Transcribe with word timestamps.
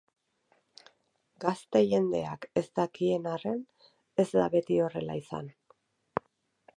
Gazte-jendeak 1.45 2.47
ez 2.63 2.65
dakien 2.81 3.29
arren, 3.33 3.61
ez 4.23 4.27
da 4.39 4.51
beti 4.57 4.81
horrela 4.87 5.19
izan. 5.23 5.55